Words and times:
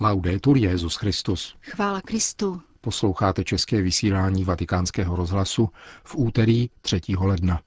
Laudetur 0.00 0.56
Jezus 0.56 0.96
Christus. 0.96 1.56
Chvála 1.60 2.00
Kristu. 2.00 2.62
Posloucháte 2.80 3.44
české 3.44 3.82
vysílání 3.82 4.44
Vatikánského 4.44 5.16
rozhlasu 5.16 5.68
v 6.04 6.16
úterý 6.16 6.70
3. 6.82 7.00
ledna. 7.18 7.60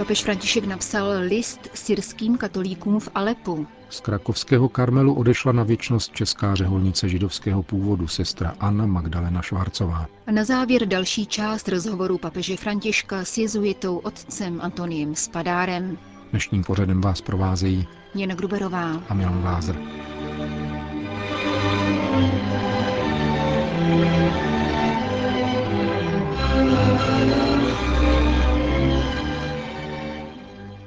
Papež 0.00 0.22
František 0.22 0.64
napsal 0.64 1.06
list 1.28 1.60
syrským 1.74 2.36
katolíkům 2.36 3.00
v 3.00 3.08
Alepu. 3.14 3.66
Z 3.90 4.00
krakovského 4.00 4.68
Karmelu 4.68 5.14
odešla 5.14 5.52
na 5.52 5.62
věčnost 5.62 6.12
česká 6.12 6.54
řeholnice 6.54 7.08
židovského 7.08 7.62
původu 7.62 8.08
sestra 8.08 8.54
Anna 8.60 8.86
Magdalena 8.86 9.42
Švárcová. 9.42 10.06
A 10.26 10.32
na 10.32 10.44
závěr 10.44 10.86
další 10.86 11.26
část 11.26 11.68
rozhovoru 11.68 12.18
papeže 12.18 12.56
Františka 12.56 13.24
s 13.24 13.38
jezuitou 13.38 13.96
otcem 13.96 14.60
Antoniem 14.62 15.14
Spadárem. 15.14 15.98
Dnešním 16.30 16.64
pořadem 16.64 17.00
vás 17.00 17.20
provázejí 17.20 17.88
Jana 18.14 18.34
Gruberová 18.34 19.02
a 19.08 19.14
Milan 19.14 19.40
Glázer. 19.40 19.76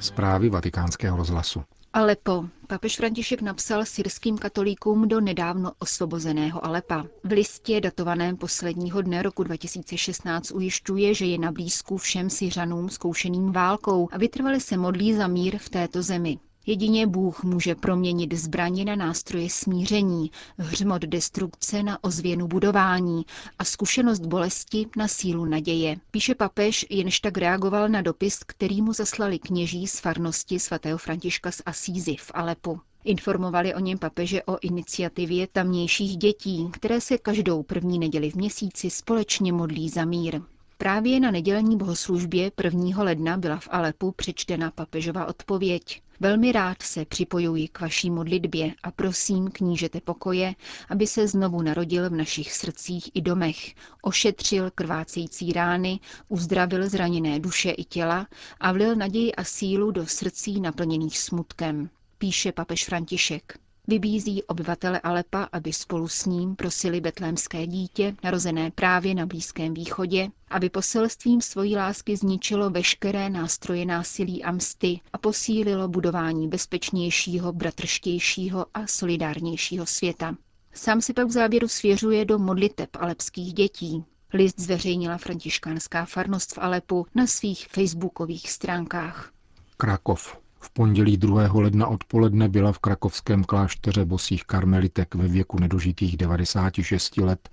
Zprávy 0.04 0.50
vatikánského 0.50 1.18
rozhlasu. 1.18 1.64
Alepo. 1.94 2.46
Papež 2.68 2.98
František 2.98 3.42
napsal 3.42 3.86
syrským 3.86 4.38
katolíkům 4.38 5.08
do 5.08 5.22
nedávno 5.22 5.72
osvobozeného 5.80 6.66
Alepa. 6.66 7.06
V 7.24 7.32
listě 7.32 7.82
datovaném 7.82 8.38
posledního 8.38 9.02
dne 9.02 9.22
roku 9.22 9.44
2016 9.44 10.52
ujišťuje, 10.52 11.14
že 11.14 11.26
je 11.26 11.38
na 11.38 11.52
blízku 11.52 11.98
všem 11.98 12.30
Syřanům 12.30 12.90
zkoušeným 12.90 13.52
válkou 13.52 14.10
a 14.12 14.18
vytrvale 14.18 14.60
se 14.60 14.78
modlí 14.78 15.14
za 15.14 15.28
mír 15.28 15.58
v 15.58 15.70
této 15.70 16.02
zemi. 16.04 16.38
Jedině 16.66 17.08
Bůh 17.08 17.44
může 17.44 17.76
proměnit 17.76 18.34
zbraně 18.34 18.86
na 18.86 18.96
nástroje 18.96 19.50
smíření, 19.50 20.32
hřmot 20.58 21.02
destrukce 21.02 21.84
na 21.84 22.04
ozvěnu 22.04 22.48
budování 22.48 23.26
a 23.60 23.64
zkušenost 23.64 24.20
bolesti 24.20 24.88
na 24.98 25.08
sílu 25.08 25.46
naděje. 25.46 25.96
Píše 26.12 26.36
papež, 26.36 26.86
jenž 26.90 27.20
tak 27.20 27.38
reagoval 27.38 27.90
na 27.90 28.02
dopis, 28.02 28.40
který 28.46 28.82
mu 28.82 28.94
zaslali 28.94 29.40
kněží 29.40 29.88
z 29.88 30.00
farnosti 30.00 30.60
svatého 30.60 30.98
Františka 30.98 31.52
z 31.52 31.62
Asízy 31.66 32.16
v 32.20 32.32
Alepu. 32.34 32.80
Informovali 33.04 33.76
o 33.76 33.80
něm 33.80 33.98
papeže 33.98 34.44
o 34.44 34.58
iniciativě 34.62 35.48
tamnějších 35.48 36.18
dětí, 36.18 36.68
které 36.72 37.02
se 37.02 37.18
každou 37.18 37.64
první 37.64 38.00
neděli 38.00 38.32
v 38.32 38.36
měsíci 38.36 38.90
společně 38.90 39.54
modlí 39.54 39.90
za 39.90 40.06
mír. 40.06 40.42
Právě 40.84 41.20
na 41.20 41.32
nedělní 41.32 41.78
bohoslužbě 41.78 42.52
1. 42.64 43.04
ledna 43.04 43.38
byla 43.38 43.58
v 43.58 43.68
Alepu 43.72 44.12
přečtena 44.12 44.72
papežova 44.72 45.26
odpověď. 45.26 46.02
Velmi 46.20 46.52
rád 46.52 46.82
se 46.82 47.06
připojuji 47.06 47.68
k 47.68 47.80
vaší 47.82 48.10
modlitbě 48.10 48.74
a 48.84 48.92
prosím 48.92 49.48
knížete 49.52 50.02
pokoje, 50.02 50.56
aby 50.90 51.08
se 51.08 51.28
znovu 51.28 51.62
narodil 51.62 52.10
v 52.10 52.14
našich 52.14 52.54
srdcích 52.54 53.10
i 53.14 53.22
domech, 53.22 53.74
ošetřil 54.02 54.72
krvácející 54.76 55.54
rány, 55.54 56.00
uzdravil 56.28 56.90
zraněné 56.90 57.40
duše 57.40 57.70
i 57.72 57.84
těla 57.84 58.28
a 58.60 58.72
vlil 58.72 58.96
naději 58.96 59.36
a 59.36 59.44
sílu 59.44 59.92
do 59.92 60.08
srdcí 60.08 60.62
naplněných 60.62 61.20
smutkem, 61.20 61.90
píše 62.18 62.52
papež 62.52 62.86
František. 62.86 63.63
Vybízí 63.88 64.44
obyvatele 64.44 65.00
Alepa, 65.00 65.50
aby 65.52 65.74
spolu 65.74 66.08
s 66.08 66.26
ním 66.26 66.56
prosili 66.56 67.02
betlémské 67.02 67.68
dítě, 67.68 68.16
narozené 68.24 68.72
právě 68.72 69.16
na 69.16 69.26
Blízkém 69.26 69.74
východě, 69.74 70.30
aby 70.50 70.70
poselstvím 70.70 71.42
svojí 71.42 71.76
lásky 71.76 72.18
zničilo 72.18 72.70
veškeré 72.70 73.30
nástroje 73.30 73.86
násilí 73.86 74.44
a 74.44 74.52
msty 74.52 75.00
a 75.14 75.18
posílilo 75.18 75.88
budování 75.88 76.48
bezpečnějšího, 76.48 77.54
bratrštějšího 77.54 78.66
a 78.74 78.88
solidárnějšího 78.88 79.86
světa. 79.86 80.36
Sám 80.74 81.02
si 81.02 81.14
pak 81.14 81.28
v 81.28 81.32
závěru 81.32 81.68
svěřuje 81.68 82.26
do 82.26 82.40
modliteb 82.40 82.90
alepských 83.00 83.54
dětí. 83.54 84.04
List 84.34 84.60
zveřejnila 84.60 85.18
františkánská 85.18 86.06
farnost 86.06 86.54
v 86.54 86.58
Alepu 86.58 87.08
na 87.16 87.28
svých 87.28 87.68
facebookových 87.68 88.52
stránkách. 88.52 89.32
Krakov. 89.78 90.43
V 90.64 90.70
pondělí 90.70 91.18
2. 91.18 91.50
ledna 91.54 91.88
odpoledne 91.88 92.50
byla 92.50 92.72
v 92.72 92.80
krakovském 92.80 93.44
klášteře 93.44 94.06
bosých 94.06 94.44
karmelitek 94.44 95.16
ve 95.16 95.28
věku 95.28 95.60
nedožitých 95.60 96.18
96 96.18 97.18
let 97.18 97.50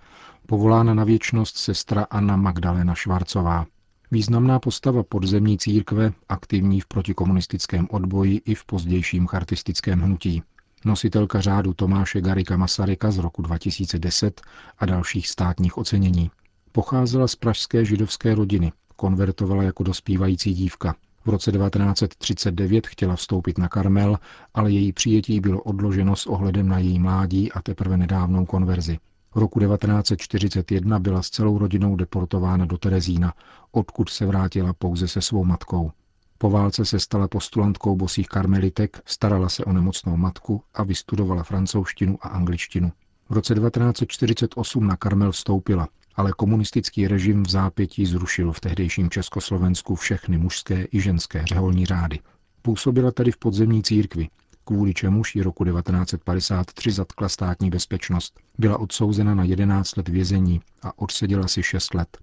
povolána 0.47 0.95
na 0.95 1.05
věčnost 1.05 1.57
sestra 1.57 2.07
Anna 2.11 2.37
Magdalena 2.37 2.95
Švarcová. 2.95 3.67
Významná 4.11 4.59
postava 4.59 5.03
podzemní 5.03 5.59
církve, 5.59 6.13
aktivní 6.29 6.81
v 6.81 6.87
protikomunistickém 6.87 7.89
odboji 7.91 8.37
i 8.45 8.55
v 8.55 8.65
pozdějším 8.65 9.27
chartistickém 9.27 10.01
hnutí. 10.01 10.43
Nositelka 10.85 11.41
řádu 11.41 11.75
Tomáše 11.75 12.21
Garika 12.21 12.57
Masaryka 12.57 13.11
z 13.11 13.19
roku 13.19 13.43
2010 13.43 14.41
a 14.79 14.87
dalších 14.87 15.29
státních 15.29 15.79
ocenění. 15.79 16.31
Pocházela 16.73 17.29
z 17.29 17.37
pražské 17.37 17.85
židovské 17.85 18.35
rodiny, 18.35 18.73
konvertovala 18.97 19.63
jako 19.63 19.83
dospívající 19.83 20.55
dívka. 20.55 20.95
V 21.25 21.29
roce 21.29 21.53
1939 21.53 22.87
chtěla 22.87 23.17
vstoupit 23.17 23.59
na 23.59 23.69
Karmel, 23.69 24.19
ale 24.55 24.71
její 24.71 24.93
přijetí 24.93 25.41
bylo 25.41 25.63
odloženo 25.63 26.17
s 26.17 26.27
ohledem 26.27 26.69
na 26.69 26.79
její 26.79 26.99
mládí 26.99 27.53
a 27.53 27.63
teprve 27.63 27.97
nedávnou 27.97 28.47
konverzi. 28.47 28.99
V 29.35 29.37
roku 29.37 29.61
1941 29.61 30.99
byla 30.99 31.23
s 31.23 31.31
celou 31.31 31.59
rodinou 31.59 31.97
deportována 31.97 32.65
do 32.65 32.79
Terezína, 32.79 33.35
odkud 33.73 34.09
se 34.09 34.27
vrátila 34.27 34.73
pouze 34.73 35.09
se 35.09 35.21
svou 35.21 35.45
matkou. 35.45 35.91
Po 36.39 36.51
válce 36.51 36.85
se 36.85 37.01
stala 37.01 37.29
postulantkou 37.29 37.97
bosých 37.97 38.29
karmelitek, 38.29 39.03
starala 39.07 39.49
se 39.49 39.65
o 39.65 39.73
nemocnou 39.73 40.17
matku 40.17 40.63
a 40.75 40.83
vystudovala 40.83 41.43
francouzštinu 41.43 42.19
a 42.23 42.29
angličtinu. 42.29 42.93
V 43.29 43.33
roce 43.33 43.55
1948 43.55 44.87
na 44.87 44.97
Karmel 44.97 45.33
vstoupila, 45.33 45.89
ale 46.15 46.33
komunistický 46.37 47.09
režim 47.09 47.43
v 47.43 47.51
zápětí 47.51 48.07
zrušil 48.07 48.53
v 48.53 48.61
tehdejším 48.61 49.11
Československu 49.11 49.95
všechny 49.95 50.39
mužské 50.39 50.87
i 50.93 51.01
ženské 51.01 51.47
řeholní 51.47 51.87
řády. 51.87 52.19
Působila 52.63 53.11
tedy 53.11 53.33
v 53.33 53.39
podzemní 53.39 53.83
církvi, 53.83 54.29
kvůli 54.65 54.95
čemuž 54.95 55.37
ji 55.37 55.43
roku 55.43 55.65
1953 55.65 56.91
zatkla 56.91 57.29
státní 57.29 57.71
bezpečnost. 57.71 58.41
Byla 58.59 58.79
odsouzena 58.79 59.35
na 59.35 59.45
11 59.45 59.97
let 59.97 60.09
vězení 60.09 60.61
a 60.83 60.99
odseděla 60.99 61.49
si 61.49 61.63
6 61.63 61.95
let. 61.95 62.19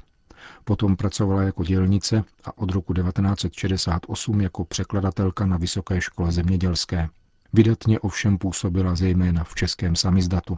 Potom 0.63 0.95
pracovala 0.95 1.41
jako 1.41 1.63
dělnice 1.63 2.23
a 2.43 2.57
od 2.57 2.71
roku 2.71 2.93
1968 2.93 4.41
jako 4.41 4.65
překladatelka 4.65 5.45
na 5.45 5.57
Vysoké 5.57 6.01
škole 6.01 6.31
zemědělské. 6.31 7.09
Vydatně 7.53 7.99
ovšem 7.99 8.37
působila 8.37 8.95
zejména 8.95 9.43
v 9.43 9.55
českém 9.55 9.95
samizdatu. 9.95 10.57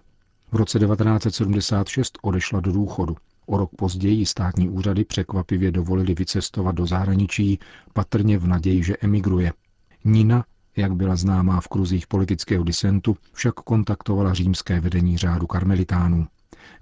V 0.52 0.56
roce 0.56 0.80
1976 0.80 2.18
odešla 2.22 2.60
do 2.60 2.72
důchodu. 2.72 3.16
O 3.46 3.58
rok 3.58 3.70
později 3.76 4.26
státní 4.26 4.70
úřady 4.70 5.06
překvapivě 5.06 5.72
dovolili 5.72 6.14
vycestovat 6.14 6.76
do 6.76 6.86
zahraničí, 6.86 7.60
patrně 7.94 8.38
v 8.38 8.48
naději, 8.48 8.84
že 8.84 8.98
emigruje. 9.02 9.54
Nina, 10.06 10.46
jak 10.78 10.96
byla 10.96 11.16
známá 11.16 11.62
v 11.62 11.68
kruzích 11.68 12.08
politického 12.08 12.64
disentu, 12.64 13.18
však 13.34 13.54
kontaktovala 13.54 14.34
římské 14.34 14.80
vedení 14.80 15.18
řádu 15.18 15.48
karmelitánů. 15.48 16.28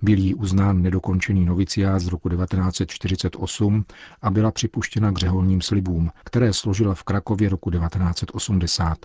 Byl 0.01 0.17
jí 0.17 0.35
uznán 0.35 0.81
nedokončený 0.81 1.45
noviciát 1.45 2.01
z 2.01 2.07
roku 2.07 2.29
1948 2.29 3.85
a 4.21 4.31
byla 4.31 4.51
připuštěna 4.51 5.11
k 5.11 5.17
řeholním 5.17 5.61
slibům, 5.61 6.11
které 6.23 6.53
složila 6.53 6.93
v 6.95 7.03
Krakově 7.03 7.49
roku 7.49 7.71
1980. 7.71 8.97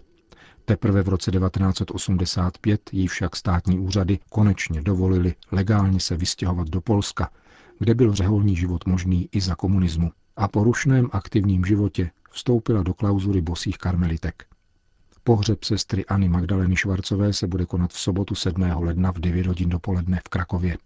Teprve 0.65 1.03
v 1.03 1.09
roce 1.09 1.31
1985 1.31 2.91
jí 2.93 3.06
však 3.06 3.37
státní 3.37 3.78
úřady 3.78 4.19
konečně 4.31 4.83
dovolili 4.83 5.34
legálně 5.53 6.00
se 6.00 6.17
vystěhovat 6.17 6.69
do 6.69 6.81
Polska, 6.81 7.31
kde 7.79 7.94
byl 7.94 8.14
řeholní 8.14 8.56
život 8.56 8.87
možný 8.87 9.29
i 9.32 9.41
za 9.41 9.55
komunismu. 9.55 10.11
A 10.37 10.49
po 10.49 10.64
rušném 10.64 11.09
aktivním 11.12 11.64
životě 11.64 12.11
vstoupila 12.31 12.82
do 12.82 12.94
klauzury 12.94 13.41
bosých 13.41 13.79
karmelitek. 13.79 14.47
Pohřeb 15.25 15.64
sestry 15.64 16.06
Anny 16.06 16.29
Magdaleny 16.29 16.76
Švarcové 16.76 17.32
se 17.32 17.47
bude 17.47 17.67
konat 17.67 17.93
v 17.93 17.99
sobotu 17.99 18.35
7. 18.35 18.62
ledna 18.76 19.12
v 19.12 19.19
9 19.19 19.47
hodin 19.47 19.69
dopoledne 19.69 20.20
v 20.25 20.29
Krakově. 20.29 20.79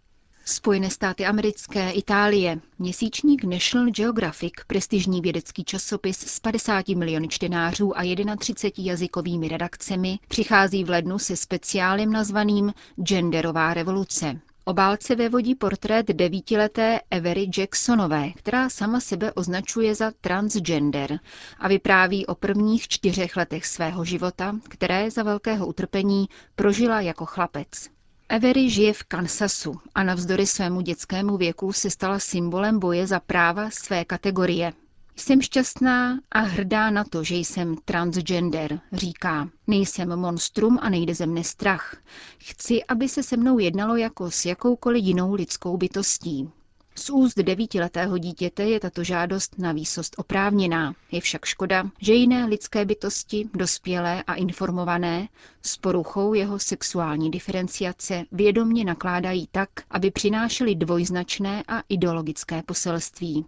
Spojené 0.49 0.91
státy 0.91 1.27
americké, 1.27 1.91
Itálie. 1.91 2.61
Měsíčník 2.79 3.45
National 3.45 3.91
Geographic, 3.91 4.53
prestižní 4.67 5.21
vědecký 5.21 5.65
časopis 5.65 6.19
s 6.19 6.41
50 6.41 6.89
miliony 6.89 7.29
čtenářů 7.29 7.99
a 7.99 8.03
31 8.39 8.91
jazykovými 8.91 9.49
redakcemi, 9.49 10.19
přichází 10.29 10.85
v 10.85 10.91
lednu 10.91 11.19
se 11.19 11.37
speciálem 11.37 12.13
nazvaným 12.13 12.73
Genderová 13.03 13.75
revoluce. 13.75 14.41
Obálce 14.65 15.15
vévodí 15.15 15.55
portrét 15.55 16.07
devítileté 16.07 17.01
Avery 17.11 17.51
Jacksonové, 17.59 18.31
která 18.31 18.71
sama 18.71 19.01
sebe 19.01 19.33
označuje 19.33 19.95
za 19.95 20.13
transgender 20.21 21.19
a 21.59 21.69
vypráví 21.69 22.27
o 22.27 22.35
prvních 22.35 22.89
čtyřech 22.89 23.37
letech 23.37 23.67
svého 23.67 24.05
života, 24.05 24.57
které 24.69 25.11
za 25.11 25.23
velkého 25.23 25.67
utrpení 25.67 26.27
prožila 26.57 27.01
jako 27.01 27.27
chlapec. 27.27 27.96
Avery 28.29 28.71
žije 28.71 28.93
v 28.93 29.03
Kansasu 29.03 29.81
a 29.95 30.03
navzdory 30.03 30.47
svému 30.47 30.81
dětskému 30.81 31.37
věku 31.37 31.73
se 31.73 31.91
stala 31.91 32.19
symbolem 32.19 32.79
boje 32.79 33.07
za 33.07 33.21
práva 33.21 33.71
své 33.71 34.05
kategorie. 34.05 34.73
Jsem 35.17 35.43
šťastná 35.43 36.21
a 36.33 36.41
hrdá 36.41 36.91
na 36.91 37.05
to, 37.05 37.25
že 37.25 37.35
jsem 37.37 37.77
transgender, 37.85 38.81
říká. 38.93 39.49
Nejsem 39.67 40.17
monstrum 40.17 40.79
a 40.83 40.89
nejde 40.91 41.15
ze 41.15 41.27
mne 41.27 41.45
strach. 41.45 41.97
Chci, 42.39 42.85
aby 42.85 43.09
se 43.09 43.23
se 43.23 43.37
mnou 43.37 43.59
jednalo 43.59 43.97
jako 43.97 44.31
s 44.31 44.45
jakoukoliv 44.45 45.05
jinou 45.05 45.35
lidskou 45.35 45.77
bytostí. 45.77 46.51
Z 46.99 47.11
úst 47.11 47.39
devítiletého 47.39 48.19
dítěte 48.19 48.65
je 48.65 48.81
tato 48.81 49.05
žádost 49.05 49.59
na 49.59 49.73
výsost 49.73 50.15
oprávněná. 50.19 50.95
Je 51.13 51.21
však 51.21 51.45
škoda, 51.45 51.91
že 52.01 52.13
jiné 52.15 52.45
lidské 52.45 52.85
bytosti, 52.85 53.49
dospělé 53.55 54.23
a 54.23 54.35
informované, 54.35 55.29
s 55.63 55.77
poruchou 55.77 56.35
jeho 56.35 56.59
sexuální 56.59 57.31
diferenciace 57.31 58.25
vědomně 58.33 58.85
nakládají 58.85 59.49
tak, 59.53 59.69
aby 59.91 60.11
přinášely 60.11 60.75
dvojznačné 60.75 61.63
a 61.69 61.83
ideologické 61.89 62.63
poselství. 62.63 63.45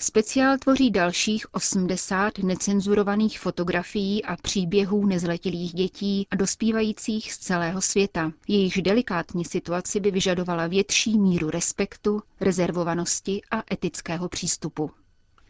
Speciál 0.00 0.58
tvoří 0.58 0.90
dalších 0.90 1.54
80 1.54 2.38
necenzurovaných 2.38 3.40
fotografií 3.40 4.24
a 4.24 4.36
příběhů 4.36 5.06
nezletilých 5.06 5.72
dětí 5.74 6.26
a 6.30 6.36
dospívajících 6.36 7.32
z 7.32 7.38
celého 7.38 7.80
světa. 7.80 8.32
Jejichž 8.48 8.76
delikátní 8.82 9.44
situaci 9.44 10.00
by 10.00 10.10
vyžadovala 10.10 10.66
větší 10.66 11.18
míru 11.18 11.50
respektu, 11.50 12.22
rezervovanosti 12.40 13.42
a 13.50 13.62
etického 13.74 14.28
přístupu. 14.28 14.90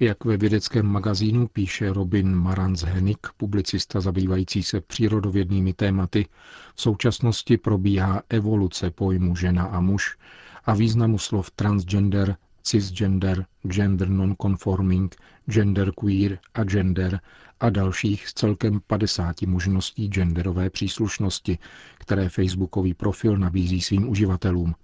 Jak 0.00 0.24
ve 0.24 0.36
vědeckém 0.36 0.86
magazínu 0.86 1.48
píše 1.48 1.92
Robin 1.92 2.34
Marantz 2.34 2.82
Hennig, 2.82 3.26
publicista 3.36 4.00
zabývající 4.00 4.62
se 4.62 4.80
přírodovědnými 4.80 5.72
tématy, 5.72 6.26
v 6.74 6.80
současnosti 6.82 7.56
probíhá 7.56 8.22
evoluce 8.28 8.90
pojmu 8.90 9.36
žena 9.36 9.64
a 9.64 9.80
muž 9.80 10.16
a 10.64 10.74
významu 10.74 11.18
slov 11.18 11.50
transgender, 11.50 12.36
cisgender, 12.68 13.46
gender 13.62 14.08
nonconforming, 14.08 15.16
genderqueer 15.46 16.38
a 16.54 16.64
gender 16.64 17.20
a 17.60 17.70
dalších 17.70 18.28
z 18.28 18.34
celkem 18.34 18.80
50 18.86 19.42
možností 19.42 20.08
genderové 20.08 20.70
příslušnosti, 20.70 21.58
které 21.98 22.28
facebookový 22.28 22.94
profil 22.94 23.36
nabízí 23.36 23.80
svým 23.80 24.08
uživatelům. 24.08 24.74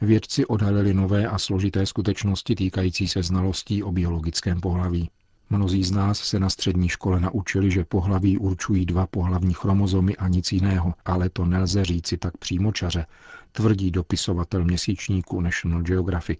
Vědci 0.00 0.46
odhalili 0.46 0.94
nové 0.94 1.28
a 1.28 1.38
složité 1.38 1.86
skutečnosti 1.86 2.54
týkající 2.54 3.08
se 3.08 3.22
znalostí 3.22 3.82
o 3.82 3.92
biologickém 3.92 4.60
pohlaví. 4.60 5.10
Mnozí 5.50 5.84
z 5.84 5.90
nás 5.90 6.18
se 6.18 6.38
na 6.40 6.50
střední 6.50 6.88
škole 6.88 7.20
naučili, 7.20 7.70
že 7.70 7.84
pohlaví 7.84 8.38
určují 8.38 8.86
dva 8.86 9.06
pohlavní 9.06 9.54
chromozomy 9.54 10.16
a 10.16 10.28
nic 10.28 10.52
jiného, 10.52 10.94
ale 11.04 11.30
to 11.30 11.44
nelze 11.44 11.84
říci 11.84 12.16
tak 12.16 12.36
přímočaře, 12.36 13.06
tvrdí 13.52 13.90
dopisovatel 13.90 14.64
měsíčníku 14.64 15.40
National 15.40 15.82
Geographic. 15.82 16.38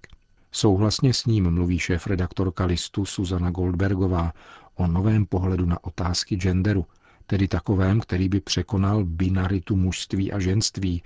Souhlasně 0.57 1.15
s 1.15 1.27
ním 1.27 1.51
mluví 1.51 1.79
šéf-redaktorka 1.79 2.65
listu 2.65 3.05
Suzana 3.05 3.51
Goldbergová 3.51 4.33
o 4.75 4.87
novém 4.87 5.27
pohledu 5.27 5.67
na 5.67 5.85
otázky 5.85 6.37
genderu, 6.37 6.87
tedy 7.27 7.49
takovém, 7.49 8.01
který 8.01 8.29
by 8.29 8.41
překonal 8.41 9.05
binaritu 9.05 9.77
mužství 9.77 10.33
a 10.33 10.39
ženství 10.39 11.03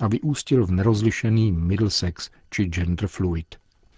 a 0.00 0.08
vyústil 0.08 0.66
v 0.66 0.70
nerozlišený 0.70 1.52
middle 1.52 1.90
sex 1.90 2.30
či 2.50 2.64
gender 2.64 3.08
fluid. 3.08 3.46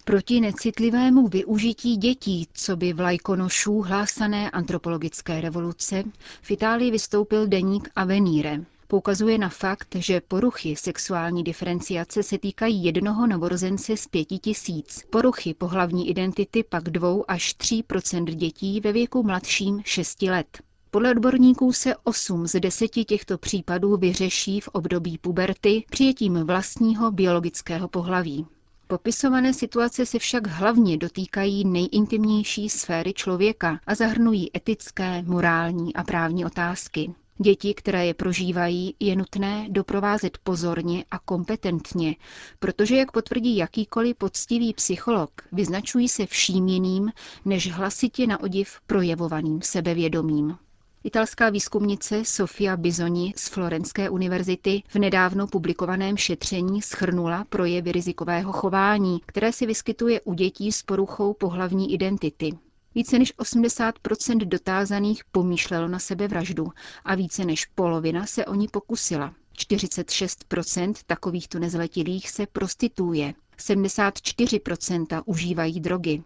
Proti 0.04 0.40
necitlivému 0.40 1.28
využití 1.28 1.96
dětí, 1.96 2.48
co 2.52 2.76
by 2.76 2.92
vlajkonošů 2.92 3.80
hlásané 3.80 4.50
antropologické 4.50 5.40
revoluce, 5.40 6.04
v 6.42 6.50
Itálii 6.50 6.90
vystoupil 6.90 7.46
deník 7.46 7.88
Avenire. 7.96 8.60
Poukazuje 8.86 9.38
na 9.38 9.48
fakt, 9.48 9.94
že 9.94 10.20
poruchy 10.20 10.76
sexuální 10.76 11.44
diferenciace 11.44 12.22
se 12.22 12.38
týkají 12.38 12.84
jednoho 12.84 13.26
novorozence 13.26 13.96
z 13.96 14.06
pěti 14.06 14.38
tisíc. 14.38 15.04
Poruchy 15.10 15.54
pohlavní 15.54 16.10
identity 16.10 16.64
pak 16.64 16.84
dvou 16.84 17.24
až 17.28 17.54
tří 17.54 17.82
procent 17.82 18.30
dětí 18.30 18.80
ve 18.80 18.92
věku 18.92 19.22
mladším 19.22 19.82
6 19.84 20.22
let. 20.22 20.62
Podle 20.90 21.10
odborníků 21.10 21.72
se 21.72 21.94
8 22.04 22.46
z 22.46 22.60
10 22.60 22.88
těchto 22.88 23.38
případů 23.38 23.96
vyřeší 23.96 24.60
v 24.60 24.68
období 24.68 25.18
puberty 25.18 25.84
přijetím 25.90 26.34
vlastního 26.34 27.10
biologického 27.10 27.88
pohlaví. 27.88 28.46
Popisované 28.86 29.54
situace 29.54 30.06
se 30.06 30.18
však 30.18 30.46
hlavně 30.46 30.96
dotýkají 30.96 31.64
nejintimnější 31.64 32.68
sféry 32.68 33.12
člověka 33.12 33.80
a 33.86 33.94
zahrnují 33.94 34.50
etické, 34.56 35.22
morální 35.22 35.94
a 35.94 36.04
právní 36.04 36.44
otázky. 36.44 37.14
Děti, 37.38 37.74
které 37.74 38.06
je 38.06 38.14
prožívají, 38.14 38.94
je 39.00 39.16
nutné 39.16 39.66
doprovázet 39.70 40.38
pozorně 40.38 41.04
a 41.10 41.18
kompetentně, 41.18 42.16
protože, 42.58 42.96
jak 42.96 43.12
potvrdí 43.12 43.56
jakýkoliv 43.56 44.16
poctivý 44.16 44.74
psycholog, 44.74 45.30
vyznačují 45.52 46.08
se 46.08 46.26
vším 46.26 46.68
jiným 46.68 47.12
než 47.44 47.72
hlasitě 47.72 48.26
na 48.26 48.40
odiv 48.40 48.80
projevovaným 48.86 49.62
sebevědomím. 49.62 50.56
Italská 51.04 51.50
výzkumnice 51.50 52.24
Sofia 52.24 52.76
Bizoni 52.76 53.32
z 53.36 53.48
Florenské 53.48 54.10
univerzity 54.10 54.82
v 54.88 54.94
nedávno 54.96 55.46
publikovaném 55.46 56.16
šetření 56.16 56.82
schrnula 56.82 57.44
projevy 57.48 57.92
rizikového 57.92 58.52
chování, 58.52 59.20
které 59.26 59.52
se 59.52 59.66
vyskytuje 59.66 60.20
u 60.20 60.34
dětí 60.34 60.72
s 60.72 60.82
poruchou 60.82 61.34
pohlavní 61.34 61.92
identity. 61.94 62.52
Více 62.94 63.18
než 63.18 63.34
80% 63.38 64.36
dotázaných 64.48 65.24
pomýšlelo 65.24 65.88
na 65.88 65.98
sebevraždu 65.98 66.66
a 67.04 67.14
více 67.14 67.44
než 67.44 67.66
polovina 67.66 68.26
se 68.26 68.44
o 68.46 68.54
ní 68.54 68.68
pokusila. 68.68 69.34
46% 69.58 70.94
takovýchto 71.06 71.58
nezletilých 71.58 72.30
se 72.30 72.46
prostituje, 72.46 73.34
74% 73.58 75.22
užívají 75.26 75.80
drogy, 75.80 76.22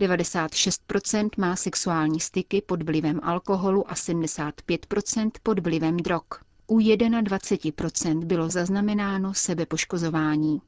96% 0.00 1.28
má 1.38 1.56
sexuální 1.56 2.20
styky 2.20 2.62
pod 2.62 2.82
vlivem 2.82 3.20
alkoholu 3.22 3.90
a 3.90 3.94
75% 3.94 5.30
pod 5.42 5.58
vlivem 5.58 5.96
drog. 5.96 6.24
U 6.66 6.78
21% 6.78 8.24
bylo 8.24 8.48
zaznamenáno 8.50 9.34
sebepoškozování. 9.34 10.60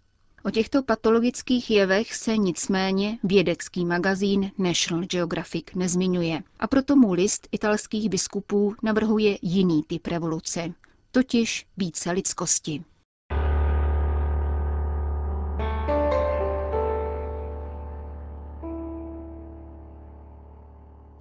O 0.46 0.50
těchto 0.50 0.82
patologických 0.82 1.70
jevech 1.70 2.14
se 2.14 2.36
nicméně 2.36 3.18
vědecký 3.24 3.84
magazín 3.84 4.50
National 4.58 5.04
Geographic 5.06 5.64
nezmiňuje 5.74 6.42
a 6.60 6.66
proto 6.66 6.96
mu 6.96 7.12
list 7.12 7.48
italských 7.52 8.08
biskupů 8.08 8.74
navrhuje 8.82 9.38
jiný 9.42 9.82
typ 9.82 10.06
revoluce, 10.06 10.72
totiž 11.10 11.66
více 11.76 12.10
lidskosti. 12.10 12.84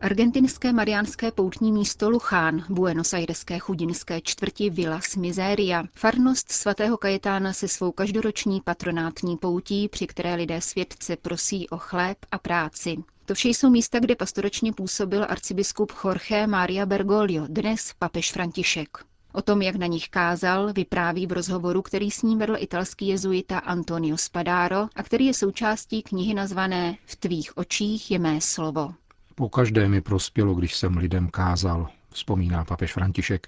Argentinské 0.03 0.73
mariánské 0.73 1.31
poutní 1.31 1.71
místo 1.71 2.09
Luchán, 2.09 2.65
Buenos 2.69 3.13
Aireské 3.13 3.59
chudinské 3.59 4.21
čtvrti 4.21 4.69
Villa 4.69 4.99
Miseria, 5.17 5.83
farnost 5.95 6.51
svatého 6.51 6.97
Kajetána 6.97 7.53
se 7.53 7.67
svou 7.67 7.91
každoroční 7.91 8.61
patronátní 8.61 9.37
poutí, 9.37 9.89
při 9.89 10.07
které 10.07 10.35
lidé 10.35 10.61
světce 10.61 11.15
prosí 11.15 11.69
o 11.69 11.77
chléb 11.77 12.17
a 12.31 12.37
práci. 12.37 12.97
To 13.25 13.33
vše 13.33 13.49
jsou 13.49 13.69
místa, 13.69 13.99
kde 13.99 14.15
pastoračně 14.15 14.73
působil 14.73 15.25
arcibiskup 15.29 15.91
Jorge 16.05 16.47
Maria 16.47 16.85
Bergoglio, 16.85 17.45
dnes 17.47 17.93
papež 17.99 18.31
František. 18.31 18.97
O 19.33 19.41
tom, 19.41 19.61
jak 19.61 19.75
na 19.75 19.87
nich 19.87 20.09
kázal, 20.09 20.73
vypráví 20.73 21.27
v 21.27 21.31
rozhovoru, 21.31 21.81
který 21.81 22.11
s 22.11 22.21
ním 22.21 22.39
vedl 22.39 22.55
italský 22.59 23.07
jezuita 23.07 23.59
Antonio 23.59 24.17
Spadaro 24.17 24.87
a 24.95 25.03
který 25.03 25.25
je 25.25 25.33
součástí 25.33 26.01
knihy 26.01 26.33
nazvané 26.33 26.97
V 27.05 27.15
tvých 27.15 27.57
očích 27.57 28.11
je 28.11 28.19
mé 28.19 28.41
slovo. 28.41 28.93
Po 29.35 29.49
každé 29.49 29.89
mi 29.89 30.01
prospělo, 30.01 30.53
když 30.53 30.75
jsem 30.75 30.97
lidem 30.97 31.27
kázal, 31.27 31.87
vzpomíná 32.09 32.65
papež 32.65 32.93
František. 32.93 33.47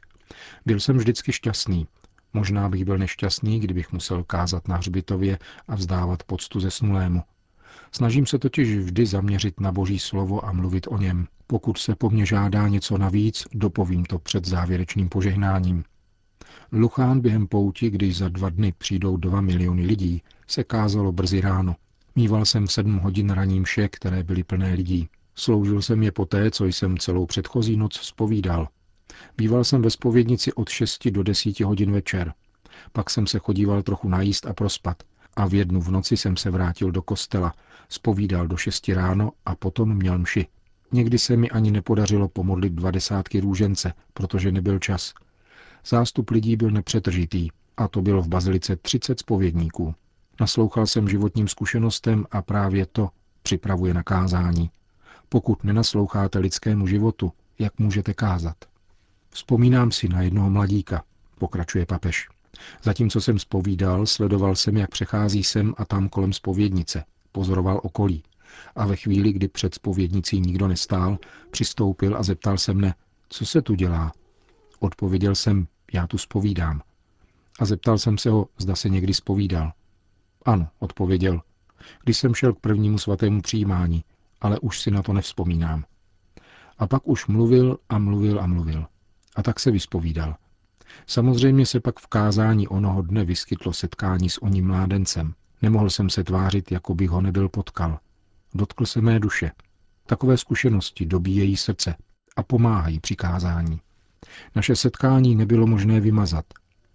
Byl 0.66 0.80
jsem 0.80 0.98
vždycky 0.98 1.32
šťastný. 1.34 1.88
Možná 2.34 2.70
bych 2.70 2.86
byl 2.86 2.98
nešťastný, 2.98 3.60
kdybych 3.60 3.92
musel 3.92 4.24
kázat 4.24 4.68
na 4.68 4.78
hřbitově 4.78 5.40
a 5.68 5.76
vzdávat 5.76 6.24
poctu 6.24 6.60
zesnulému. 6.60 7.24
Snažím 7.92 8.26
se 8.26 8.40
totiž 8.40 8.78
vždy 8.78 9.06
zaměřit 9.06 9.60
na 9.60 9.72
Boží 9.72 10.00
slovo 10.00 10.46
a 10.46 10.52
mluvit 10.52 10.88
o 10.88 10.98
něm. 10.98 11.28
Pokud 11.48 11.78
se 11.78 11.96
po 11.96 12.10
mně 12.10 12.26
žádá 12.26 12.68
něco 12.68 12.98
navíc, 12.98 13.48
dopovím 13.54 14.06
to 14.06 14.20
před 14.20 14.46
závěrečným 14.46 15.10
požehnáním. 15.10 15.84
Luchán 16.72 17.20
během 17.20 17.48
pouti, 17.48 17.90
když 17.90 18.18
za 18.18 18.30
dva 18.30 18.50
dny 18.50 18.74
přijdou 18.78 19.18
dva 19.18 19.42
miliony 19.42 19.86
lidí, 19.86 20.22
se 20.48 20.64
kázalo 20.64 21.12
brzy 21.12 21.42
ráno. 21.42 21.76
Mýval 22.16 22.46
jsem 22.46 22.68
sedm 22.68 22.98
hodin 22.98 23.30
raním 23.30 23.62
mše, 23.62 23.88
které 23.88 24.24
byly 24.24 24.44
plné 24.44 24.74
lidí. 24.74 25.10
Sloužil 25.36 25.82
jsem 25.82 26.04
je 26.04 26.12
poté, 26.12 26.52
co 26.52 26.66
jsem 26.66 26.98
celou 26.98 27.26
předchozí 27.26 27.78
noc 27.78 27.94
spovídal. 27.94 28.68
Býval 29.38 29.64
jsem 29.64 29.82
ve 29.82 29.90
spovědnici 29.90 30.54
od 30.54 30.70
6 30.70 31.08
do 31.08 31.24
10 31.24 31.60
hodin 31.60 31.92
večer. 31.92 32.34
Pak 32.92 33.10
jsem 33.10 33.28
se 33.28 33.40
chodíval 33.40 33.84
trochu 33.84 34.10
najíst 34.10 34.46
a 34.46 34.54
prospat. 34.54 35.04
A 35.36 35.48
v 35.48 35.54
jednu 35.54 35.82
v 35.82 35.92
noci 35.92 36.18
jsem 36.18 36.38
se 36.38 36.50
vrátil 36.50 36.92
do 36.92 37.02
kostela, 37.02 37.54
spovídal 37.90 38.48
do 38.48 38.58
6 38.58 38.88
ráno 38.88 39.32
a 39.46 39.56
potom 39.56 39.96
měl 39.96 40.20
mši. 40.20 40.48
Někdy 40.92 41.20
se 41.20 41.38
mi 41.38 41.50
ani 41.50 41.72
nepodařilo 41.72 42.28
pomodlit 42.28 42.74
dva 42.74 42.92
desátky 42.92 43.40
růžence, 43.40 43.94
protože 44.14 44.52
nebyl 44.52 44.80
čas. 44.80 45.14
Zástup 45.86 46.30
lidí 46.30 46.56
byl 46.56 46.72
nepřetržitý. 46.72 47.50
A 47.78 47.88
to 47.88 48.02
bylo 48.02 48.22
v 48.22 48.28
bazilice 48.28 48.76
30 48.76 49.20
spovědníků. 49.20 49.96
Naslouchal 50.40 50.88
jsem 50.88 51.10
životním 51.10 51.48
zkušenostem 51.48 52.26
a 52.32 52.42
právě 52.42 52.86
to 52.86 53.10
připravuje 53.44 53.94
na 53.94 54.04
kázání. 54.04 54.70
Pokud 55.36 55.64
nenasloucháte 55.64 56.40
lidskému 56.40 56.88
životu, 56.88 57.32
jak 57.60 57.80
můžete 57.80 58.14
kázat? 58.14 58.56
Vzpomínám 59.30 59.92
si 59.92 60.10
na 60.10 60.22
jednoho 60.22 60.50
mladíka, 60.50 61.04
pokračuje 61.40 61.86
papež. 61.86 62.28
Zatímco 62.84 63.22
jsem 63.22 63.40
spovídal, 63.40 64.06
sledoval 64.06 64.56
jsem, 64.56 64.78
jak 64.78 64.90
přechází 64.90 65.44
sem 65.44 65.74
a 65.78 65.86
tam 65.86 66.10
kolem 66.10 66.34
spovědnice. 66.34 67.04
Pozoroval 67.32 67.80
okolí. 67.84 68.24
A 68.76 68.86
ve 68.86 68.96
chvíli, 68.96 69.34
kdy 69.34 69.48
před 69.48 69.76
spovědnicí 69.76 70.40
nikdo 70.40 70.68
nestál, 70.68 71.18
přistoupil 71.52 72.18
a 72.18 72.24
zeptal 72.24 72.58
se 72.58 72.74
mne, 72.74 72.96
co 73.30 73.46
se 73.46 73.62
tu 73.62 73.76
dělá. 73.76 74.12
Odpověděl 74.80 75.36
jsem, 75.36 75.68
já 75.94 76.08
tu 76.08 76.18
spovídám. 76.18 76.82
A 77.60 77.66
zeptal 77.66 77.98
jsem 77.98 78.18
se 78.18 78.30
ho, 78.30 78.48
zda 78.58 78.76
se 78.76 78.90
někdy 78.90 79.14
spovídal. 79.14 79.72
Ano, 80.46 80.68
odpověděl. 80.80 81.42
Když 82.04 82.18
jsem 82.18 82.36
šel 82.36 82.54
k 82.54 82.60
prvnímu 82.60 82.98
svatému 82.98 83.42
přijímání, 83.42 84.04
ale 84.42 84.60
už 84.60 84.82
si 84.82 84.92
na 84.92 85.02
to 85.02 85.14
nevzpomínám. 85.14 85.86
A 86.78 86.88
pak 86.88 87.08
už 87.08 87.28
mluvil 87.28 87.78
a 87.90 87.98
mluvil 87.98 88.42
a 88.42 88.48
mluvil. 88.48 88.86
A 89.36 89.44
tak 89.44 89.60
se 89.60 89.72
vyspovídal. 89.72 90.36
Samozřejmě 91.08 91.66
se 91.66 91.80
pak 91.80 92.00
v 92.00 92.08
kázání 92.08 92.68
onoho 92.68 93.02
dne 93.02 93.26
vyskytlo 93.26 93.74
setkání 93.74 94.30
s 94.30 94.44
oním 94.44 94.68
mládencem. 94.68 95.34
Nemohl 95.62 95.90
jsem 95.90 96.10
se 96.10 96.24
tvářit, 96.24 96.72
jako 96.72 96.96
bych 96.96 97.10
ho 97.10 97.22
nebyl 97.22 97.50
potkal. 97.50 98.00
Dotkl 98.54 98.86
se 98.86 99.02
mé 99.02 99.20
duše. 99.20 99.52
Takové 100.06 100.38
zkušenosti 100.38 101.06
dobíjejí 101.06 101.58
srdce 101.58 101.96
a 102.36 102.44
pomáhají 102.44 103.00
při 103.00 103.16
kázání. 103.16 103.82
Naše 104.56 104.76
setkání 104.76 105.36
nebylo 105.36 105.68
možné 105.68 106.00
vymazat. 106.00 106.46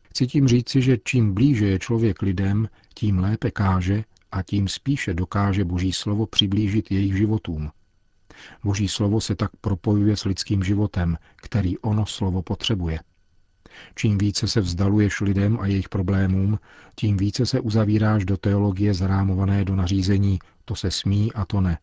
Chci 0.03 0.27
tím 0.27 0.49
říci, 0.49 0.83
že 0.83 0.99
čím 1.05 1.35
blíže 1.35 1.67
je 1.67 1.79
člověk 1.79 2.23
lidem, 2.23 2.69
tím 2.95 3.19
lépe 3.19 3.51
káže 3.51 4.05
a 4.33 4.43
tím 4.43 4.69
spíše 4.69 5.15
dokáže 5.15 5.65
Boží 5.65 5.93
slovo 5.93 6.27
přiblížit 6.27 6.91
jejich 6.91 7.17
životům. 7.17 7.71
Boží 8.65 8.89
slovo 8.89 9.21
se 9.21 9.35
tak 9.35 9.51
propojuje 9.61 10.17
s 10.17 10.25
lidským 10.25 10.65
životem, 10.65 11.17
který 11.37 11.79
ono 11.79 12.07
slovo 12.07 12.43
potřebuje. 12.43 13.01
Čím 13.95 14.19
více 14.19 14.49
se 14.49 14.61
vzdaluješ 14.61 15.21
lidem 15.21 15.61
a 15.61 15.67
jejich 15.67 15.89
problémům, 15.89 16.59
tím 16.95 17.17
více 17.17 17.47
se 17.47 17.61
uzavíráš 17.61 18.25
do 18.25 18.37
teologie 18.37 18.95
zarámované 18.95 19.65
do 19.65 19.77
nařízení 19.77 20.39
to 20.65 20.75
se 20.77 20.91
smí 20.91 21.33
a 21.33 21.45
to 21.45 21.61
ne, 21.61 21.79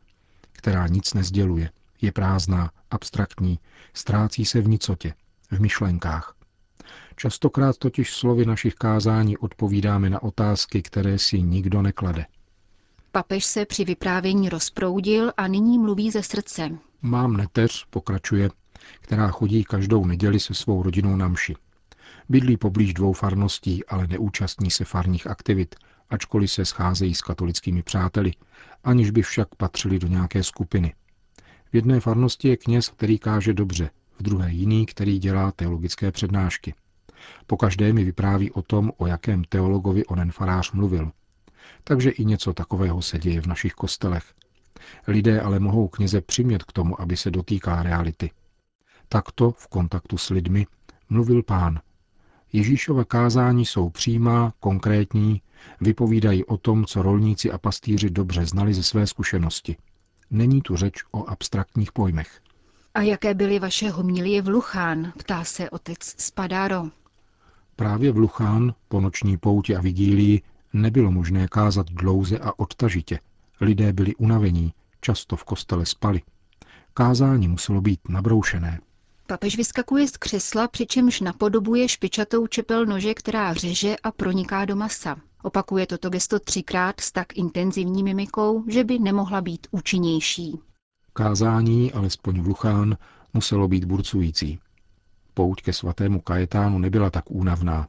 která 0.51 0.87
nic 0.87 1.13
nezděluje, 1.13 1.69
je 2.01 2.11
prázdná, 2.11 2.71
abstraktní, 2.91 3.59
ztrácí 3.93 4.45
se 4.45 4.61
v 4.61 4.67
nicotě, 4.67 5.13
v 5.51 5.59
myšlenkách. 5.59 6.33
Častokrát 7.15 7.77
totiž 7.77 8.13
slovy 8.13 8.45
našich 8.45 8.75
kázání 8.75 9.37
odpovídáme 9.37 10.09
na 10.09 10.23
otázky, 10.23 10.81
které 10.81 11.19
si 11.19 11.41
nikdo 11.41 11.81
neklade. 11.81 12.25
Papež 13.11 13.45
se 13.45 13.65
při 13.65 13.85
vyprávění 13.85 14.49
rozproudil 14.49 15.31
a 15.37 15.47
nyní 15.47 15.79
mluví 15.79 16.11
ze 16.11 16.23
srdce. 16.23 16.69
Mám 17.01 17.37
neteř, 17.37 17.85
pokračuje, 17.89 18.49
která 19.01 19.27
chodí 19.27 19.63
každou 19.63 20.05
neděli 20.05 20.39
se 20.39 20.53
svou 20.53 20.83
rodinou 20.83 21.15
na 21.15 21.27
mši. 21.27 21.55
Bydlí 22.29 22.57
poblíž 22.57 22.93
dvou 22.93 23.13
farností, 23.13 23.85
ale 23.85 24.07
neúčastní 24.07 24.71
se 24.71 24.85
farních 24.85 25.27
aktivit, 25.27 25.75
ačkoliv 26.09 26.51
se 26.51 26.65
scházejí 26.65 27.15
s 27.15 27.21
katolickými 27.21 27.83
přáteli, 27.83 28.31
aniž 28.83 29.11
by 29.11 29.21
však 29.21 29.55
patřili 29.55 29.99
do 29.99 30.07
nějaké 30.07 30.43
skupiny. 30.43 30.93
V 31.71 31.75
jedné 31.75 31.99
farnosti 31.99 32.47
je 32.47 32.57
kněz, 32.57 32.89
který 32.89 33.19
káže 33.19 33.53
dobře, 33.53 33.89
v 34.19 34.23
druhé 34.23 34.51
jiný, 34.51 34.85
který 34.85 35.19
dělá 35.19 35.51
teologické 35.51 36.11
přednášky. 36.11 36.73
Po 37.47 37.57
každé 37.57 37.93
mi 37.93 38.03
vypráví 38.03 38.51
o 38.51 38.61
tom, 38.61 38.91
o 38.97 39.07
jakém 39.07 39.43
teologovi 39.43 40.05
onen 40.05 40.31
farář 40.31 40.71
mluvil. 40.71 41.11
Takže 41.83 42.09
i 42.09 42.25
něco 42.25 42.53
takového 42.53 43.01
se 43.01 43.19
děje 43.19 43.41
v 43.41 43.47
našich 43.47 43.73
kostelech. 43.73 44.33
Lidé 45.07 45.41
ale 45.41 45.59
mohou 45.59 45.87
kněze 45.87 46.21
přimět 46.21 46.63
k 46.63 46.71
tomu, 46.71 47.01
aby 47.01 47.17
se 47.17 47.31
dotýkal 47.31 47.83
reality. 47.83 48.31
Takto 49.09 49.51
v 49.51 49.67
kontaktu 49.67 50.17
s 50.17 50.29
lidmi 50.29 50.67
mluvil 51.09 51.43
pán. 51.43 51.79
Ježíšova 52.53 53.03
kázání 53.03 53.65
jsou 53.65 53.89
přímá, 53.89 54.53
konkrétní, 54.59 55.41
vypovídají 55.81 56.45
o 56.45 56.57
tom, 56.57 56.85
co 56.85 57.01
rolníci 57.01 57.51
a 57.51 57.57
pastýři 57.57 58.09
dobře 58.09 58.45
znali 58.45 58.73
ze 58.73 58.83
své 58.83 59.07
zkušenosti. 59.07 59.77
Není 60.31 60.61
tu 60.61 60.75
řeč 60.75 61.03
o 61.11 61.25
abstraktních 61.29 61.91
pojmech. 61.91 62.41
A 62.93 63.01
jaké 63.01 63.33
byly 63.33 63.59
vaše 63.59 63.89
homilie 63.89 64.41
v 64.41 64.47
Luchán, 64.47 65.13
ptá 65.17 65.43
se 65.43 65.69
otec 65.69 65.97
Spadaro. 66.01 66.83
Právě 67.75 68.11
v 68.11 68.17
Luchán, 68.17 68.73
po 68.87 69.01
noční 69.01 69.37
pouti 69.37 69.75
a 69.75 69.81
vigílii, 69.81 70.41
nebylo 70.73 71.11
možné 71.11 71.47
kázat 71.47 71.85
dlouze 71.91 72.39
a 72.39 72.59
odtažitě. 72.59 73.19
Lidé 73.61 73.93
byli 73.93 74.15
unavení, 74.15 74.73
často 75.01 75.35
v 75.35 75.43
kostele 75.43 75.85
spali. 75.85 76.21
Kázání 76.93 77.47
muselo 77.47 77.81
být 77.81 77.99
nabroušené. 78.09 78.79
Papež 79.27 79.57
vyskakuje 79.57 80.07
z 80.07 80.17
křesla, 80.17 80.67
přičemž 80.67 81.21
napodobuje 81.21 81.89
špičatou 81.89 82.47
čepel 82.47 82.85
nože, 82.85 83.13
která 83.13 83.53
řeže 83.53 83.95
a 84.03 84.11
proniká 84.11 84.65
do 84.65 84.75
masa. 84.75 85.15
Opakuje 85.43 85.87
toto 85.87 86.09
gesto 86.09 86.39
třikrát 86.39 86.99
s 86.99 87.11
tak 87.11 87.37
intenzivní 87.37 88.03
mimikou, 88.03 88.63
že 88.67 88.83
by 88.83 88.99
nemohla 88.99 89.41
být 89.41 89.67
účinnější. 89.71 90.59
Kázání, 91.13 91.93
alespoň 91.93 92.41
v 92.41 92.47
Luchán, 92.47 92.97
muselo 93.33 93.67
být 93.67 93.85
burcující. 93.85 94.59
Pouť 95.33 95.61
ke 95.61 95.73
svatému 95.73 96.21
Kajetánu 96.21 96.79
nebyla 96.79 97.09
tak 97.09 97.31
únavná. 97.31 97.87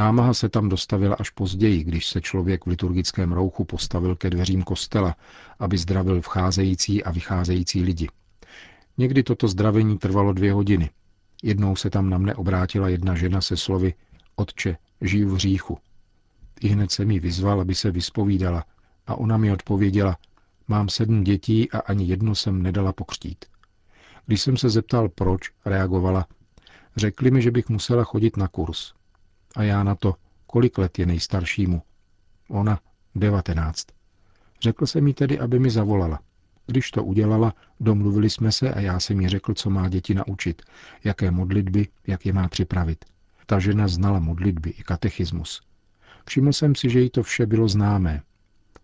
Námaha 0.00 0.34
se 0.34 0.48
tam 0.48 0.68
dostavila 0.68 1.16
až 1.20 1.30
později, 1.30 1.84
když 1.84 2.08
se 2.08 2.20
člověk 2.20 2.66
v 2.66 2.68
liturgickém 2.68 3.32
rouchu 3.32 3.64
postavil 3.64 4.16
ke 4.16 4.30
dveřím 4.30 4.62
kostela, 4.62 5.16
aby 5.58 5.78
zdravil 5.78 6.20
vcházející 6.20 7.04
a 7.04 7.10
vycházející 7.10 7.82
lidi. 7.82 8.08
Někdy 8.98 9.22
toto 9.22 9.48
zdravení 9.48 9.98
trvalo 9.98 10.32
dvě 10.32 10.52
hodiny. 10.52 10.90
Jednou 11.42 11.76
se 11.76 11.90
tam 11.90 12.10
na 12.10 12.18
mne 12.18 12.34
obrátila 12.34 12.88
jedna 12.88 13.14
žena 13.14 13.40
se 13.40 13.56
slovy 13.56 13.94
Otče, 14.36 14.76
žiju 15.00 15.28
v 15.28 15.34
hříchu. 15.34 15.78
I 16.60 16.68
hned 16.68 16.90
se 16.90 17.04
mi 17.04 17.20
vyzval, 17.20 17.60
aby 17.60 17.74
se 17.74 17.90
vyspovídala 17.90 18.64
a 19.06 19.14
ona 19.14 19.36
mi 19.36 19.52
odpověděla, 19.52 20.16
mám 20.68 20.88
sedm 20.88 21.24
dětí 21.24 21.70
a 21.70 21.78
ani 21.78 22.04
jedno 22.04 22.34
jsem 22.34 22.62
nedala 22.62 22.92
pokřtít. 22.92 23.44
Když 24.26 24.40
jsem 24.40 24.56
se 24.56 24.70
zeptal 24.70 25.08
proč, 25.08 25.50
reagovala, 25.64 26.26
řekli 26.96 27.30
mi, 27.30 27.42
že 27.42 27.50
bych 27.50 27.68
musela 27.68 28.04
chodit 28.04 28.36
na 28.36 28.48
kurz. 28.48 28.99
A 29.56 29.62
já 29.62 29.82
na 29.84 29.94
to, 29.94 30.14
kolik 30.46 30.78
let 30.78 30.98
je 30.98 31.06
nejstaršímu. 31.06 31.82
Ona, 32.48 32.80
devatenáct. 33.14 33.86
Řekl 34.62 34.86
jsem 34.86 35.06
jí 35.06 35.14
tedy, 35.14 35.38
aby 35.38 35.58
mi 35.58 35.70
zavolala. 35.70 36.20
Když 36.66 36.90
to 36.90 37.04
udělala, 37.04 37.54
domluvili 37.80 38.30
jsme 38.30 38.52
se 38.52 38.74
a 38.74 38.80
já 38.80 39.00
jsem 39.00 39.20
jí 39.20 39.28
řekl, 39.28 39.54
co 39.54 39.70
má 39.70 39.88
děti 39.88 40.14
naučit, 40.14 40.62
jaké 41.04 41.30
modlitby, 41.30 41.88
jak 42.06 42.26
je 42.26 42.32
má 42.32 42.48
připravit. 42.48 43.04
Ta 43.46 43.58
žena 43.58 43.88
znala 43.88 44.18
modlitby 44.18 44.70
i 44.70 44.82
katechismus. 44.82 45.62
Všiml 46.26 46.52
jsem 46.52 46.74
si, 46.74 46.90
že 46.90 47.00
jí 47.00 47.10
to 47.10 47.22
vše 47.22 47.46
bylo 47.46 47.68
známé. 47.68 48.22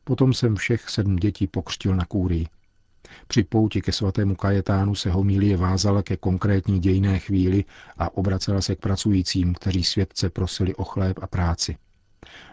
Potom 0.04 0.35
jsem 0.35 0.56
všech 0.56 0.90
sedm 0.90 1.16
dětí 1.16 1.46
pokřtil 1.46 1.96
na 1.96 2.04
kůrii. 2.04 2.46
Při 3.28 3.44
pouti 3.44 3.82
ke 3.82 3.92
svatému 3.92 4.34
Kajetánu 4.36 4.94
se 4.94 5.10
homílie 5.10 5.56
vázala 5.56 6.02
ke 6.02 6.16
konkrétní 6.16 6.80
dějné 6.80 7.18
chvíli 7.18 7.64
a 7.98 8.16
obracela 8.16 8.60
se 8.60 8.75
k 8.75 8.80
pracujícím, 8.80 9.54
kteří 9.54 9.84
světce 9.84 10.30
prosili 10.30 10.75
o 10.75 10.84
chléb 10.84 11.18
a 11.22 11.26
práci. 11.26 11.76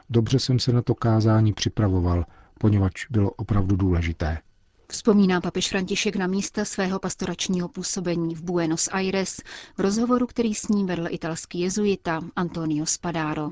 Dobře 0.10 0.40
jsem 0.40 0.60
se 0.60 0.74
na 0.74 0.82
to 0.82 0.96
kázání 0.96 1.54
připravoval, 1.54 2.26
poněvadž 2.60 3.08
bylo 3.10 3.32
opravdu 3.32 3.76
důležité. 3.76 4.38
Vzpomíná 4.92 5.42
papež 5.42 5.70
František 5.70 6.16
na 6.16 6.28
místa 6.28 6.66
svého 6.66 7.00
pastoračního 7.00 7.68
působení 7.70 8.36
v 8.36 8.44
Buenos 8.44 8.90
Aires 8.92 9.38
v 9.78 9.80
rozhovoru, 9.80 10.28
který 10.28 10.56
s 10.56 10.68
ním 10.68 10.88
vedl 10.88 11.08
italský 11.10 11.60
jezuita 11.60 12.22
Antonio 12.36 12.86
Spadaro. 12.86 13.52